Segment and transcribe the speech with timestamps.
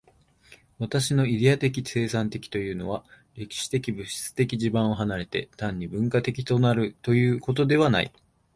[0.79, 3.05] 私のイデヤ的生産的というのは、
[3.35, 8.11] 歴史的物質的地盤を離れて、単に文化的となるということではない。